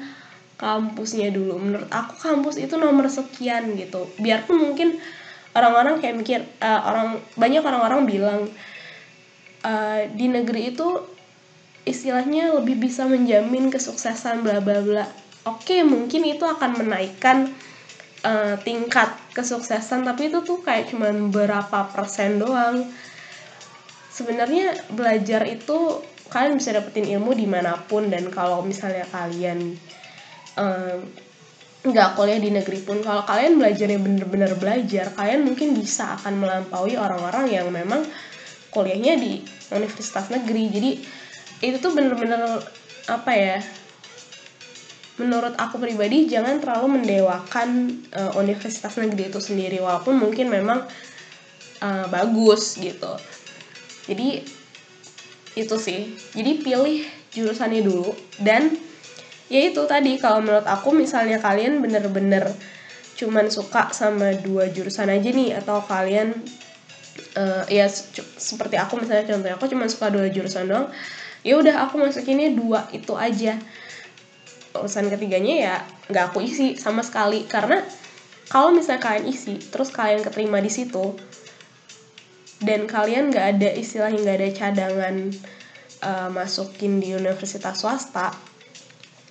kampusnya 0.56 1.36
dulu. 1.36 1.60
Menurut 1.60 1.92
aku 1.92 2.16
kampus 2.16 2.56
itu 2.56 2.80
nomor 2.80 3.12
sekian 3.12 3.76
gitu. 3.76 4.08
Biarpun 4.24 4.72
mungkin 4.72 5.04
orang-orang 5.52 6.00
kayak 6.00 6.16
mikir 6.16 6.40
uh, 6.64 6.82
orang 6.88 7.20
banyak 7.36 7.60
orang-orang 7.60 8.08
bilang 8.08 8.42
uh, 9.68 10.08
di 10.08 10.32
negeri 10.32 10.72
itu 10.72 11.04
istilahnya 11.84 12.56
lebih 12.56 12.80
bisa 12.80 13.04
menjamin 13.04 13.68
kesuksesan 13.68 14.48
bla 14.48 14.64
bla 14.64 14.80
bla. 14.80 15.04
Oke 15.44 15.84
mungkin 15.84 16.24
itu 16.24 16.48
akan 16.48 16.80
menaikkan 16.80 17.52
uh, 18.24 18.56
tingkat 18.62 19.14
kesuksesan 19.36 20.08
tapi 20.08 20.32
itu 20.32 20.42
tuh 20.42 20.64
kayak 20.64 20.94
cuman 20.94 21.30
berapa 21.30 21.92
persen 21.92 22.42
doang. 22.42 22.88
Sebenarnya 24.14 24.74
belajar 24.94 25.46
itu 25.46 26.02
kalian 26.28 26.58
bisa 26.58 26.74
dapetin 26.74 27.08
ilmu 27.18 27.38
di 27.38 27.46
mana 27.46 27.78
pun 27.78 28.10
dan 28.10 28.28
kalau 28.34 28.66
misalnya 28.66 29.06
kalian 29.14 29.78
nggak 31.86 32.10
um, 32.10 32.16
kuliah 32.18 32.42
di 32.42 32.50
negeri 32.50 32.82
pun 32.82 33.00
kalau 33.06 33.22
kalian 33.24 33.62
belajarnya 33.62 34.00
bener-bener 34.02 34.52
belajar 34.58 35.14
kalian 35.14 35.46
mungkin 35.46 35.78
bisa 35.78 36.18
akan 36.18 36.42
melampaui 36.42 36.98
orang-orang 36.98 37.46
yang 37.54 37.70
memang 37.70 38.02
kuliahnya 38.74 39.16
di 39.22 39.46
universitas 39.72 40.34
negeri. 40.34 40.64
Jadi 40.74 40.92
itu 41.62 41.78
tuh 41.82 41.94
bener-bener 41.94 42.62
apa 43.08 43.32
ya 43.34 43.58
menurut 45.18 45.58
aku 45.58 45.82
pribadi 45.82 46.30
jangan 46.30 46.62
terlalu 46.62 47.02
mendewakan 47.02 47.90
uh, 48.14 48.38
universitas 48.38 48.94
negeri 49.02 49.34
itu 49.34 49.42
sendiri 49.42 49.82
walaupun 49.82 50.18
mungkin 50.18 50.50
memang 50.54 50.86
uh, 51.82 52.06
bagus 52.10 52.78
gitu. 52.78 53.18
Jadi 54.06 54.46
itu 55.58 55.76
sih. 55.82 56.14
Jadi 56.38 56.62
pilih 56.62 57.02
jurusannya 57.34 57.82
dulu 57.82 58.14
dan 58.42 58.74
ya 59.48 59.62
itu 59.68 59.82
tadi 59.90 60.18
kalau 60.22 60.44
menurut 60.44 60.66
aku 60.66 60.94
misalnya 60.94 61.40
kalian 61.40 61.80
bener-bener 61.80 62.50
cuman 63.18 63.50
suka 63.50 63.90
sama 63.94 64.38
dua 64.38 64.70
jurusan 64.70 65.10
aja 65.10 65.30
nih 65.34 65.58
atau 65.58 65.82
kalian 65.86 66.38
uh, 67.34 67.64
ya 67.66 67.90
seperti 68.38 68.78
aku 68.78 69.02
misalnya 69.02 69.26
contohnya 69.26 69.56
aku 69.58 69.66
cuma 69.70 69.90
suka 69.90 70.14
dua 70.14 70.30
jurusan 70.30 70.70
doang 70.70 70.88
ya 71.42 71.58
udah 71.58 71.90
aku 71.90 71.98
masukinnya 71.98 72.54
dua 72.54 72.86
itu 72.94 73.14
aja 73.18 73.58
urusan 74.76 75.08
ketiganya 75.14 75.56
ya 75.56 75.76
nggak 76.12 76.34
aku 76.34 76.44
isi 76.44 76.76
sama 76.76 77.06
sekali. 77.06 77.46
Karena 77.46 77.80
kalau 78.48 78.72
misalnya 78.72 79.04
kalian 79.04 79.26
isi 79.28 79.60
terus 79.60 79.92
kalian 79.92 80.24
keterima 80.24 80.64
di 80.64 80.72
situ 80.72 81.16
dan 82.64 82.90
kalian 82.90 83.30
nggak 83.30 83.48
ada 83.60 83.70
istilahnya 83.76 84.18
nggak 84.24 84.38
ada 84.40 84.50
cadangan 84.56 85.16
uh, 86.02 86.30
masukin 86.34 86.98
di 86.98 87.14
universitas 87.14 87.86
swasta 87.86 88.34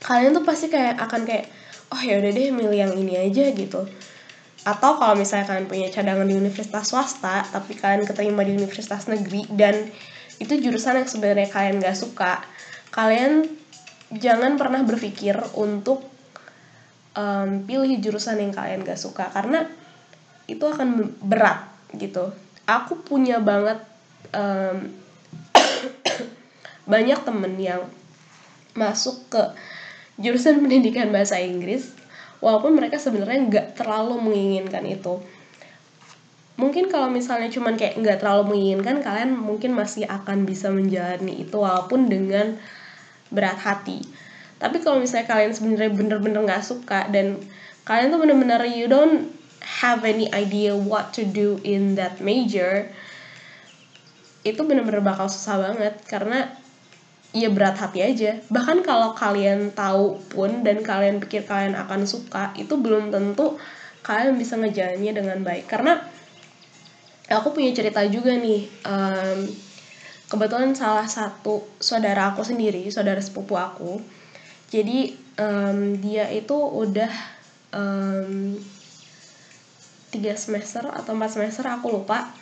kalian 0.05 0.37
tuh 0.37 0.45
pasti 0.47 0.71
kayak 0.71 1.00
akan 1.02 1.26
kayak 1.26 1.50
oh 1.90 1.99
ya 1.99 2.23
udah 2.23 2.31
deh 2.31 2.55
milih 2.55 2.78
yang 2.78 2.93
ini 2.95 3.14
aja 3.19 3.50
gitu. 3.50 3.88
Atau 4.66 4.99
kalau 4.99 5.14
misalnya 5.14 5.47
kalian 5.47 5.66
punya 5.71 5.88
cadangan 5.90 6.26
di 6.26 6.35
universitas 6.35 6.90
swasta 6.90 7.47
tapi 7.50 7.75
kalian 7.78 8.07
keterima 8.07 8.43
di 8.43 8.55
universitas 8.55 9.07
negeri 9.11 9.47
dan 9.55 9.90
itu 10.37 10.52
jurusan 10.61 11.00
yang 11.00 11.09
sebenarnya 11.09 11.49
kalian 11.49 11.81
gak 11.81 11.97
suka 11.97 12.45
kalian 12.93 13.49
jangan 14.14 14.54
pernah 14.54 14.86
berpikir 14.86 15.34
untuk 15.58 16.06
um, 17.16 17.64
pilih 17.66 17.98
jurusan 17.98 18.38
yang 18.38 18.52
kalian 18.54 18.86
gak 18.86 19.00
suka 19.00 19.26
karena 19.32 19.66
itu 20.46 20.62
akan 20.62 21.18
berat 21.26 21.66
gitu. 21.96 22.30
Aku 22.66 23.02
punya 23.02 23.42
banget 23.42 23.82
um, 24.30 24.94
banyak 26.92 27.18
temen 27.26 27.54
yang 27.58 27.82
masuk 28.76 29.26
ke 29.32 29.42
jurusan 30.20 30.62
pendidikan 30.62 31.10
bahasa 31.10 31.40
Inggris 31.40 31.96
walaupun 32.38 32.76
mereka 32.76 33.00
sebenarnya 33.00 33.40
nggak 33.48 33.66
terlalu 33.80 34.20
menginginkan 34.22 34.84
itu. 34.86 35.18
Mungkin 36.56 36.88
kalau 36.88 37.12
misalnya 37.12 37.52
cuman 37.52 37.76
kayak 37.76 38.00
nggak 38.00 38.18
terlalu 38.25 38.56
menginginkan 38.56 39.04
kalian 39.04 39.36
mungkin 39.36 39.76
masih 39.76 40.08
akan 40.08 40.48
bisa 40.48 40.72
menjalani 40.72 41.44
itu 41.44 41.56
walaupun 41.60 42.08
dengan 42.08 42.56
berat 43.30 43.58
hati. 43.58 44.02
Tapi 44.56 44.80
kalau 44.80 45.02
misalnya 45.02 45.28
kalian 45.28 45.52
sebenarnya 45.52 45.93
bener-bener 45.93 46.41
nggak 46.47 46.65
suka 46.65 47.08
dan 47.12 47.41
kalian 47.84 48.08
tuh 48.08 48.21
bener-bener 48.23 48.60
you 48.65 48.89
don't 48.89 49.30
have 49.60 50.06
any 50.06 50.30
idea 50.32 50.73
what 50.73 51.12
to 51.12 51.26
do 51.26 51.60
in 51.67 51.99
that 51.99 52.23
major 52.23 52.89
itu 54.47 54.62
bener-bener 54.62 55.02
bakal 55.02 55.26
susah 55.26 55.58
banget 55.58 55.99
karena 56.06 56.54
ya 57.34 57.50
berat 57.50 57.76
hati 57.76 58.00
aja. 58.00 58.39
Bahkan 58.49 58.86
kalau 58.86 59.12
kalian 59.12 59.75
tahu 59.75 60.23
pun 60.30 60.62
dan 60.62 60.80
kalian 60.86 61.19
pikir 61.19 61.45
kalian 61.45 61.75
akan 61.75 62.06
suka 62.06 62.54
itu 62.54 62.78
belum 62.78 63.10
tentu 63.10 63.58
kalian 64.06 64.39
bisa 64.39 64.54
ngejalannya 64.54 65.12
dengan 65.12 65.39
baik. 65.43 65.67
Karena 65.67 65.99
aku 67.26 67.58
punya 67.58 67.75
cerita 67.75 68.06
juga 68.06 68.39
nih 68.39 68.71
um, 68.86 69.39
kebetulan 70.26 70.75
salah 70.75 71.06
satu 71.06 71.62
saudara 71.78 72.34
aku 72.34 72.43
sendiri 72.43 72.86
saudara 72.91 73.23
sepupu 73.23 73.54
aku. 73.54 74.02
Jadi 74.67 75.15
um, 75.39 75.95
dia 76.02 76.26
itu 76.34 76.54
udah 76.54 77.12
um, 77.71 78.58
tiga 80.10 80.34
semester 80.34 80.82
atau 80.91 81.15
empat 81.15 81.30
semester 81.39 81.65
aku 81.71 82.02
lupa. 82.02 82.34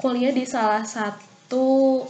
Kuliah 0.00 0.32
di 0.32 0.48
salah 0.48 0.80
satu 0.88 2.00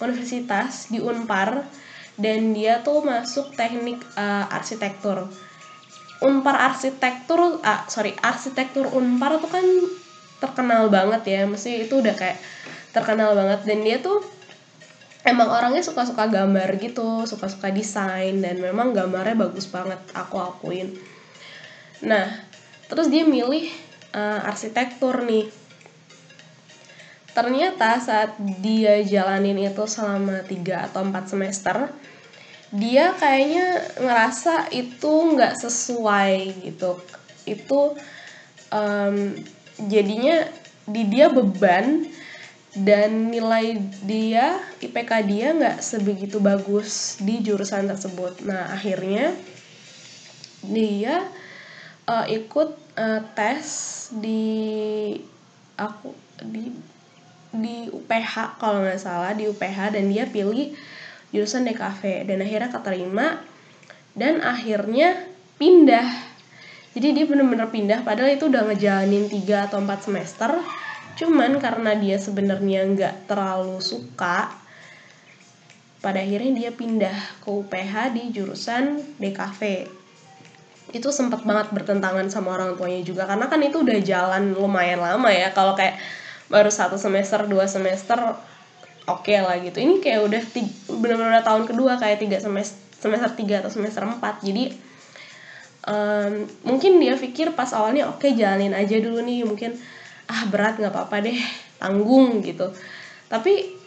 universitas 0.00 0.88
di 0.88 0.96
Unpar 0.96 1.68
dan 2.16 2.56
dia 2.56 2.80
tuh 2.80 3.04
masuk 3.04 3.52
teknik 3.52 4.00
uh, 4.16 4.48
arsitektur. 4.48 5.28
Unpar 6.24 6.56
arsitektur 6.72 7.60
ah 7.62 7.84
sorry 7.86 8.16
arsitektur 8.24 8.88
Unpar 8.90 9.36
tuh 9.44 9.52
kan 9.52 9.66
terkenal 10.40 10.88
banget 10.88 11.22
ya. 11.28 11.40
Mesti 11.44 11.84
itu 11.84 12.00
udah 12.00 12.16
kayak 12.16 12.40
terkenal 12.96 13.36
banget. 13.36 13.68
Dan 13.68 13.84
dia 13.84 14.00
tuh 14.00 14.37
emang 15.28 15.48
orangnya 15.52 15.84
suka-suka 15.84 16.26
gambar 16.26 16.80
gitu 16.80 17.28
suka-suka 17.28 17.68
desain 17.68 18.40
dan 18.40 18.56
memang 18.58 18.96
gambarnya 18.96 19.36
bagus 19.36 19.68
banget 19.68 20.00
aku 20.16 20.40
akuin. 20.40 20.96
Nah 22.02 22.48
terus 22.88 23.12
dia 23.12 23.28
milih 23.28 23.68
uh, 24.16 24.48
arsitektur 24.48 25.22
nih. 25.28 25.52
Ternyata 27.36 28.02
saat 28.02 28.34
dia 28.58 28.98
jalanin 29.06 29.60
itu 29.62 29.84
selama 29.86 30.42
3 30.42 30.88
atau 30.90 31.06
4 31.06 31.30
semester 31.30 31.76
dia 32.68 33.16
kayaknya 33.16 33.80
ngerasa 33.96 34.72
itu 34.74 35.12
nggak 35.36 35.54
sesuai 35.56 36.66
gitu. 36.66 36.98
Itu 37.46 37.94
um, 38.72 39.16
jadinya 39.86 40.48
di 40.88 41.04
dia 41.08 41.28
beban 41.28 42.08
dan 42.78 43.34
nilai 43.34 43.78
dia 44.06 44.62
IPK 44.78 45.10
dia 45.26 45.50
nggak 45.54 45.78
sebegitu 45.82 46.38
bagus 46.38 47.18
di 47.18 47.42
jurusan 47.42 47.90
tersebut. 47.90 48.38
Nah 48.46 48.70
akhirnya 48.70 49.34
dia 50.62 51.26
uh, 52.06 52.26
ikut 52.30 52.70
uh, 52.98 53.20
tes 53.34 53.66
di 54.14 55.14
aku 55.78 56.14
di 56.42 56.70
di 57.48 57.88
UPH 57.88 58.60
kalau 58.60 58.84
nggak 58.84 59.00
salah 59.00 59.32
di 59.34 59.48
UPH 59.48 59.96
dan 59.96 60.12
dia 60.12 60.28
pilih 60.28 60.76
jurusan 61.34 61.66
DKV 61.66 62.30
dan 62.30 62.38
akhirnya 62.44 62.70
keterima. 62.70 63.26
Dan 64.18 64.42
akhirnya 64.42 65.14
pindah. 65.62 66.10
Jadi 66.90 67.14
dia 67.14 67.24
bener-bener 67.30 67.70
pindah 67.70 68.02
padahal 68.02 68.34
itu 68.34 68.50
udah 68.50 68.66
ngejalanin 68.66 69.30
3 69.30 69.70
atau 69.70 69.78
4 69.78 70.06
semester 70.10 70.50
cuman 71.18 71.58
karena 71.58 71.98
dia 71.98 72.16
sebenarnya 72.16 72.86
nggak 72.94 73.14
terlalu 73.26 73.82
suka 73.82 74.54
pada 75.98 76.22
akhirnya 76.22 76.54
dia 76.54 76.70
pindah 76.70 77.42
ke 77.42 77.48
UPH 77.50 78.14
di 78.14 78.30
jurusan 78.30 79.02
DKV 79.18 79.90
itu 80.88 81.08
sempat 81.12 81.44
banget 81.44 81.68
bertentangan 81.74 82.32
sama 82.32 82.56
orang 82.56 82.78
tuanya 82.80 83.04
juga 83.04 83.28
karena 83.28 83.50
kan 83.50 83.60
itu 83.60 83.84
udah 83.84 83.98
jalan 84.00 84.56
lumayan 84.56 85.04
lama 85.04 85.28
ya. 85.28 85.52
Kalau 85.52 85.76
kayak 85.76 86.00
baru 86.48 86.72
satu 86.72 86.96
semester 86.96 87.44
dua 87.44 87.68
semester 87.68 88.16
oke 89.04 89.28
okay 89.28 89.44
lah 89.44 89.60
gitu. 89.60 89.84
Ini 89.84 90.00
kayak 90.00 90.20
udah 90.24 90.42
benar-benar 90.96 91.44
tahun 91.44 91.68
kedua 91.68 92.00
kayak 92.00 92.24
tiga 92.24 92.38
semester 92.40 92.80
semester 92.98 93.30
tiga 93.36 93.60
atau 93.60 93.68
semester 93.68 94.00
empat. 94.00 94.40
Jadi 94.40 94.72
um, 95.84 96.48
mungkin 96.64 96.96
dia 97.04 97.20
pikir 97.20 97.52
pas 97.52 97.68
awalnya 97.76 98.08
oke 98.08 98.24
okay, 98.24 98.32
jalanin 98.32 98.72
aja 98.72 98.96
dulu 98.96 99.20
nih 99.20 99.44
mungkin 99.44 99.76
ah 100.28 100.44
berat 100.52 100.76
nggak 100.76 100.92
apa-apa 100.92 101.24
deh 101.24 101.38
tanggung 101.80 102.44
gitu. 102.44 102.68
Tapi 103.28 103.78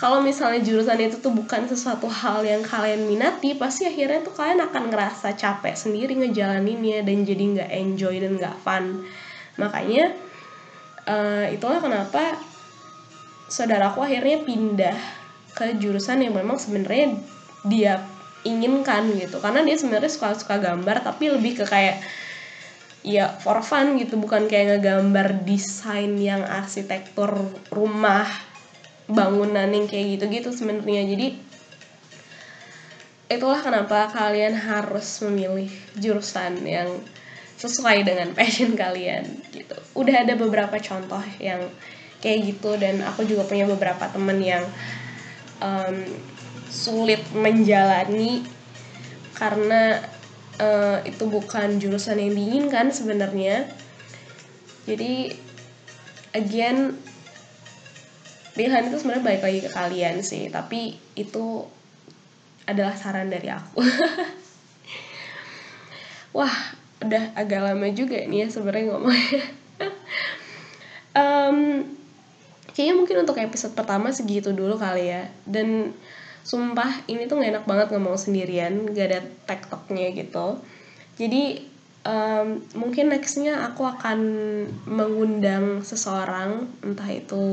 kalau 0.00 0.24
misalnya 0.24 0.64
jurusan 0.64 0.96
itu 0.96 1.20
tuh 1.20 1.28
bukan 1.36 1.68
sesuatu 1.68 2.08
hal 2.08 2.40
yang 2.40 2.64
kalian 2.64 3.04
minati 3.04 3.52
pasti 3.52 3.84
akhirnya 3.84 4.24
tuh 4.24 4.32
kalian 4.32 4.64
akan 4.64 4.88
ngerasa 4.88 5.36
capek 5.36 5.76
sendiri 5.76 6.16
ngejalaninnya 6.16 7.04
dan 7.04 7.28
jadi 7.28 7.44
nggak 7.56 7.70
enjoy 7.72 8.14
dan 8.16 8.32
nggak 8.40 8.56
fun. 8.64 9.04
Makanya 9.60 10.16
uh, 11.04 11.52
itulah 11.52 11.84
kenapa 11.84 12.40
saudaraku 13.52 14.00
akhirnya 14.00 14.40
pindah 14.40 14.96
ke 15.52 15.76
jurusan 15.76 16.24
yang 16.24 16.32
memang 16.32 16.56
sebenarnya 16.56 17.20
dia 17.68 18.00
inginkan 18.48 19.12
gitu. 19.20 19.36
Karena 19.36 19.60
dia 19.60 19.76
sebenarnya 19.76 20.08
suka 20.08 20.32
suka 20.32 20.56
gambar 20.56 21.04
tapi 21.04 21.28
lebih 21.28 21.60
ke 21.60 21.68
kayak 21.68 22.00
ya 23.06 23.32
for 23.40 23.60
fun 23.64 23.96
gitu. 23.96 24.20
Bukan 24.20 24.46
kayak 24.46 24.78
ngegambar 24.78 25.44
desain 25.44 26.16
yang 26.20 26.44
arsitektur 26.44 27.34
rumah 27.72 28.28
bangunan 29.10 29.66
yang 29.66 29.90
kayak 29.90 30.18
gitu-gitu 30.18 30.54
sebenarnya. 30.54 31.02
Jadi 31.04 31.28
itulah 33.30 33.62
kenapa 33.62 34.10
kalian 34.10 34.58
harus 34.58 35.22
memilih 35.22 35.70
jurusan 35.98 36.66
yang 36.66 36.90
sesuai 37.60 38.02
dengan 38.02 38.32
passion 38.38 38.74
kalian 38.74 39.24
gitu. 39.52 39.76
Udah 39.94 40.26
ada 40.26 40.34
beberapa 40.34 40.76
contoh 40.80 41.22
yang 41.38 41.68
kayak 42.20 42.52
gitu 42.52 42.76
dan 42.76 43.00
aku 43.04 43.24
juga 43.24 43.48
punya 43.48 43.64
beberapa 43.64 44.04
temen 44.12 44.38
yang 44.44 44.64
um, 45.60 45.96
sulit 46.68 47.20
menjalani 47.32 48.44
karena 49.34 50.04
uh, 50.60 50.98
itu 51.08 51.24
bukan 51.26 51.80
jurusan 51.80 52.20
yang 52.20 52.36
diinginkan 52.36 52.92
sebenarnya. 52.92 53.64
Jadi 54.84 55.32
again 56.36 56.94
pilihan 58.52 58.92
itu 58.92 58.96
sebenarnya 59.00 59.24
baik 59.24 59.42
lagi 59.42 59.60
ke 59.64 59.70
kalian 59.72 60.20
sih. 60.20 60.52
Tapi 60.52 61.00
itu 61.16 61.64
adalah 62.68 62.94
saran 62.94 63.32
dari 63.32 63.48
aku. 63.48 63.80
Wah 66.36 66.54
udah 67.00 67.32
agak 67.32 67.64
lama 67.64 67.88
juga 67.96 68.20
nih 68.28 68.44
ya 68.44 68.46
sebenarnya 68.52 68.92
ngomongnya. 68.92 69.44
Um, 71.10 71.90
kayaknya 72.70 72.94
mungkin 72.94 73.26
untuk 73.26 73.34
episode 73.42 73.74
pertama 73.74 74.14
segitu 74.14 74.54
dulu 74.54 74.78
kali 74.78 75.10
ya. 75.10 75.26
Dan 75.42 75.90
sumpah 76.42 77.04
ini 77.06 77.28
tuh 77.28 77.40
gak 77.40 77.52
enak 77.52 77.64
banget 77.68 77.88
ngomong 77.92 78.16
sendirian 78.16 78.90
gak 78.92 79.06
ada 79.12 79.20
tektoknya 79.44 80.12
gitu 80.16 80.60
jadi 81.20 81.60
um, 82.04 82.64
mungkin 82.76 83.12
nextnya 83.12 83.66
aku 83.68 83.84
akan 83.84 84.18
mengundang 84.88 85.84
seseorang 85.84 86.68
entah 86.80 87.10
itu 87.12 87.46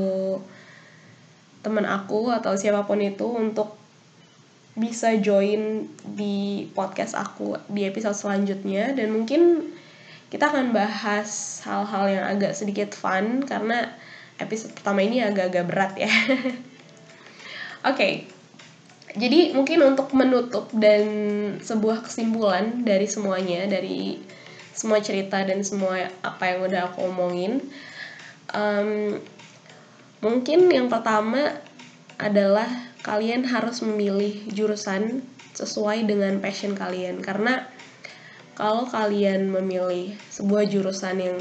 teman 1.60 1.84
aku 1.84 2.32
atau 2.32 2.54
siapa 2.54 2.86
pun 2.86 3.02
itu 3.02 3.26
untuk 3.28 3.76
bisa 4.78 5.10
join 5.18 5.90
di 6.14 6.70
podcast 6.70 7.18
aku 7.18 7.58
di 7.66 7.82
episode 7.82 8.14
selanjutnya 8.14 8.94
dan 8.94 9.10
mungkin 9.10 9.74
kita 10.30 10.54
akan 10.54 10.70
bahas 10.70 11.60
hal-hal 11.66 12.04
yang 12.06 12.24
agak 12.30 12.54
sedikit 12.54 12.94
fun 12.94 13.42
karena 13.42 13.90
episode 14.38 14.70
pertama 14.76 15.02
ini 15.02 15.18
agak-agak 15.24 15.64
berat 15.66 15.92
ya. 15.98 16.12
Oke. 16.38 16.54
okay. 17.82 18.12
Jadi 19.16 19.56
mungkin 19.56 19.80
untuk 19.84 20.12
menutup 20.12 20.68
dan 20.76 21.04
sebuah 21.64 22.04
kesimpulan 22.04 22.84
dari 22.84 23.08
semuanya 23.08 23.64
dari 23.64 24.20
semua 24.76 25.00
cerita 25.00 25.40
dan 25.42 25.64
semua 25.64 26.12
apa 26.20 26.44
yang 26.54 26.68
udah 26.68 26.92
aku 26.92 27.08
omongin 27.08 27.58
um, 28.54 29.18
mungkin 30.22 30.70
yang 30.70 30.86
pertama 30.86 31.58
adalah 32.18 32.66
kalian 33.06 33.46
harus 33.46 33.80
memilih 33.80 34.42
jurusan 34.50 35.22
sesuai 35.54 36.06
dengan 36.06 36.42
passion 36.42 36.74
kalian. 36.74 37.22
Karena 37.22 37.62
kalau 38.58 38.90
kalian 38.90 39.50
memilih 39.50 40.18
sebuah 40.34 40.66
jurusan 40.66 41.16
yang 41.22 41.38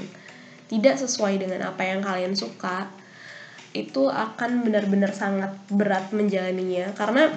tidak 0.70 1.02
sesuai 1.02 1.42
dengan 1.42 1.74
apa 1.74 1.82
yang 1.82 2.06
kalian 2.06 2.38
suka 2.38 2.90
itu 3.74 4.10
akan 4.10 4.66
benar-benar 4.66 5.14
sangat 5.18 5.58
berat 5.74 6.14
menjalaninya. 6.14 6.94
Karena 6.94 7.34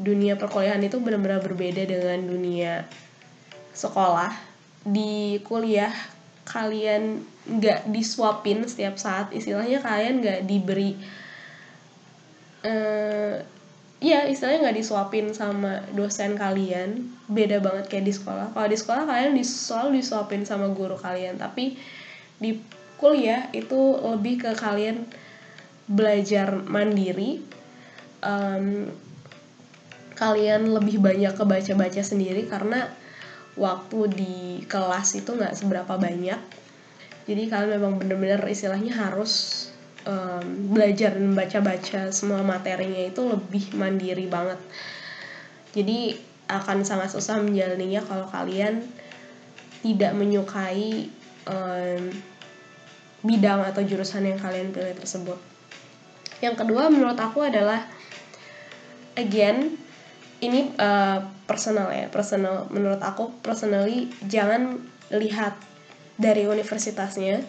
dunia 0.00 0.40
perkuliahan 0.40 0.80
itu 0.80 0.96
benar-benar 0.96 1.44
berbeda 1.44 1.84
dengan 1.84 2.24
dunia 2.24 2.88
sekolah 3.76 4.32
di 4.80 5.36
kuliah 5.44 5.92
kalian 6.48 7.20
nggak 7.46 7.92
disuapin 7.92 8.64
setiap 8.64 8.96
saat 8.96 9.28
istilahnya 9.36 9.84
kalian 9.84 10.24
nggak 10.24 10.40
diberi 10.48 10.96
uh, 12.64 13.38
Iya, 14.00 14.32
istilahnya 14.32 14.64
nggak 14.64 14.78
disuapin 14.80 15.36
sama 15.36 15.84
dosen 15.92 16.32
kalian, 16.32 17.04
beda 17.28 17.60
banget 17.60 17.84
kayak 17.92 18.08
di 18.08 18.14
sekolah. 18.16 18.48
Kalau 18.56 18.64
di 18.64 18.78
sekolah 18.80 19.04
kalian 19.04 19.36
selalu 19.44 20.00
disuapin 20.00 20.48
sama 20.48 20.72
guru 20.72 20.96
kalian, 20.96 21.36
tapi 21.36 21.76
di 22.40 22.56
kuliah 22.96 23.52
itu 23.52 24.00
lebih 24.00 24.40
ke 24.40 24.56
kalian 24.56 25.04
belajar 25.84 26.64
mandiri. 26.64 27.44
Um, 28.24 28.88
kalian 30.20 30.68
lebih 30.76 31.00
banyak 31.00 31.32
ke 31.32 31.44
baca-baca 31.48 32.04
sendiri 32.04 32.44
karena 32.44 32.92
waktu 33.56 33.98
di 34.12 34.36
kelas 34.68 35.16
itu 35.16 35.32
nggak 35.32 35.56
seberapa 35.56 35.96
banyak. 35.96 36.38
Jadi 37.24 37.42
kalian 37.48 37.80
memang 37.80 37.96
bener-bener 37.96 38.44
istilahnya 38.44 38.92
harus 38.92 39.64
um, 40.06 40.44
belajar 40.72 41.16
dan 41.16 41.32
baca-baca 41.36 42.12
semua 42.12 42.40
materinya 42.40 43.02
itu 43.04 43.20
lebih 43.24 43.74
mandiri 43.76 44.28
banget 44.30 44.60
jadi 45.76 46.16
akan 46.50 46.82
sangat 46.82 47.14
susah 47.14 47.38
menjalaninya 47.38 48.02
kalau 48.02 48.26
kalian 48.26 48.82
tidak 49.80 50.12
menyukai 50.18 51.08
um, 51.46 52.10
bidang 53.20 53.60
atau 53.64 53.84
jurusan 53.84 54.26
yang 54.26 54.40
kalian 54.40 54.72
pilih 54.72 54.96
tersebut 54.96 55.38
yang 56.40 56.56
kedua 56.56 56.88
menurut 56.88 57.16
aku 57.20 57.44
adalah 57.44 57.84
again 59.14 59.76
ini 60.40 60.72
uh, 60.76 61.24
personal 61.44 61.92
ya 61.92 62.08
personal. 62.08 62.68
Menurut 62.72 63.00
aku 63.00 63.32
personally 63.44 64.08
jangan 64.26 64.80
lihat 65.12 65.56
dari 66.16 66.48
universitasnya. 66.48 67.44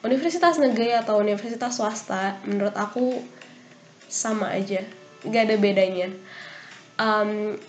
Universitas 0.00 0.56
negeri 0.56 0.96
atau 0.96 1.20
universitas 1.20 1.76
swasta 1.76 2.40
menurut 2.48 2.72
aku 2.72 3.20
sama 4.08 4.52
aja. 4.52 4.80
Gak 5.28 5.52
ada 5.52 5.56
bedanya. 5.60 6.08
Um, 6.96 7.60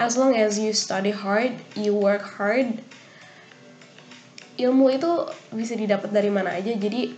as 0.00 0.16
long 0.16 0.32
as 0.36 0.56
you 0.56 0.72
study 0.72 1.12
hard 1.12 1.52
you 1.76 1.92
work 1.92 2.24
hard 2.24 2.80
ilmu 4.56 4.92
itu 4.92 5.12
bisa 5.52 5.72
didapat 5.76 6.12
dari 6.12 6.28
mana 6.28 6.56
aja. 6.56 6.72
Jadi 6.76 7.16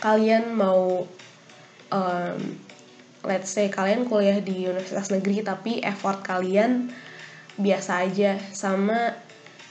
kalian 0.00 0.56
mau 0.56 1.04
um, 1.92 2.40
let's 3.26 3.50
say 3.50 3.70
kalian 3.72 4.06
kuliah 4.06 4.38
di 4.38 4.66
universitas 4.66 5.10
negeri 5.10 5.42
tapi 5.42 5.82
effort 5.82 6.22
kalian 6.22 6.92
biasa 7.58 8.06
aja. 8.06 8.38
Sama 8.54 9.14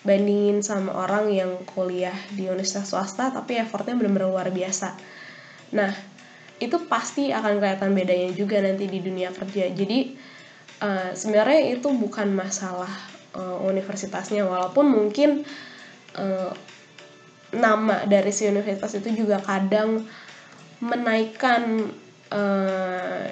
bandingin 0.07 0.63
sama 0.63 0.95
orang 0.95 1.27
yang 1.31 1.51
kuliah 1.67 2.15
di 2.31 2.47
universitas 2.47 2.91
swasta 2.95 3.31
tapi 3.31 3.59
effortnya 3.59 3.95
benar-benar 3.99 4.31
luar 4.31 4.47
biasa. 4.51 4.95
Nah 5.75 5.91
itu 6.57 6.77
pasti 6.89 7.29
akan 7.29 7.61
kelihatan 7.61 7.91
bedanya 7.93 8.33
juga 8.33 8.63
nanti 8.63 8.89
di 8.89 8.99
dunia 9.03 9.29
kerja. 9.29 9.69
Jadi 9.69 10.17
uh, 10.81 11.11
sebenarnya 11.13 11.77
itu 11.77 11.91
bukan 11.93 12.33
masalah 12.33 12.89
uh, 13.37 13.61
universitasnya. 13.61 14.47
Walaupun 14.47 14.85
mungkin 14.89 15.45
uh, 16.17 16.51
nama 17.53 18.03
dari 18.09 18.31
si 18.33 18.49
universitas 18.49 18.97
itu 18.97 19.23
juga 19.23 19.39
kadang 19.39 20.03
menaikkan 20.83 21.89
uh, 22.31 23.29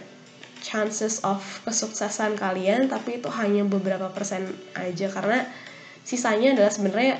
chances 0.65 1.21
of 1.21 1.41
kesuksesan 1.61 2.33
kalian 2.33 2.89
tapi 2.89 3.21
itu 3.21 3.29
hanya 3.29 3.63
beberapa 3.65 4.09
persen 4.11 4.49
aja. 4.73 5.07
Karena 5.11 5.45
sisanya 6.01 6.57
adalah 6.57 6.73
sebenarnya 6.73 7.15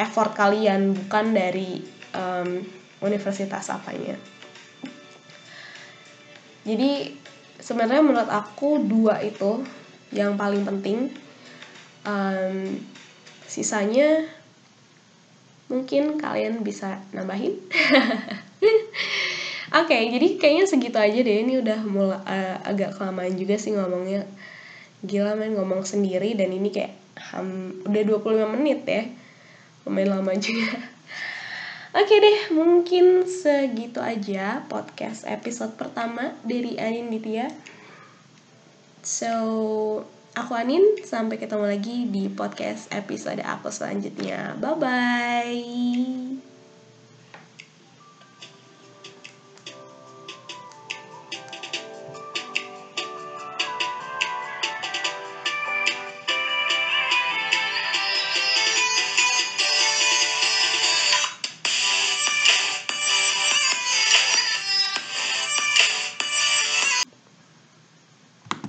effort 0.00 0.32
kalian 0.34 0.96
bukan 0.96 1.36
dari 1.36 1.84
um, 2.16 2.64
universitas 3.04 3.68
apanya. 3.68 4.16
Jadi 6.64 7.12
sebenarnya 7.60 8.00
menurut 8.00 8.30
aku 8.32 8.80
dua 8.80 9.20
itu 9.20 9.60
yang 10.10 10.40
paling 10.40 10.64
penting. 10.64 11.12
Um, 12.04 12.80
sisanya 13.48 14.28
mungkin 15.68 16.20
kalian 16.20 16.60
bisa 16.60 17.00
nambahin 17.16 17.56
Oke, 19.74 19.90
okay, 19.90 20.02
jadi 20.06 20.38
kayaknya 20.38 20.64
segitu 20.70 20.98
aja 21.02 21.18
deh. 21.18 21.36
Ini 21.42 21.58
udah 21.58 21.80
mulai 21.82 22.22
uh, 22.22 22.56
agak 22.62 22.94
kelamaan 22.94 23.34
juga 23.34 23.58
sih 23.58 23.74
ngomongnya. 23.74 24.22
Gila 25.02 25.34
main 25.34 25.58
ngomong 25.58 25.82
sendiri 25.82 26.38
dan 26.38 26.54
ini 26.54 26.70
kayak 26.70 26.94
um, 27.34 27.74
udah 27.86 28.02
25 28.06 28.54
menit 28.54 28.80
ya 28.86 29.04
lumayan 29.84 30.18
lama 30.18 30.32
juga 30.44 30.76
Oke 31.94 32.18
deh, 32.18 32.50
mungkin 32.50 33.22
segitu 33.22 34.02
aja 34.02 34.66
podcast 34.66 35.22
episode 35.30 35.78
pertama 35.78 36.34
dari 36.42 36.74
Anin 36.74 37.06
Ditya. 37.06 37.46
So, 38.98 39.30
aku 40.34 40.58
Anin, 40.58 40.82
sampai 41.06 41.38
ketemu 41.38 41.70
lagi 41.70 42.10
di 42.10 42.26
podcast 42.34 42.90
episode 42.90 43.46
aku 43.46 43.70
selanjutnya. 43.70 44.58
Bye-bye! 44.58 46.53